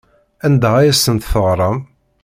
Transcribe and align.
Anda 0.45 0.69
ay 0.77 0.89
asent-teɣram? 0.91 1.77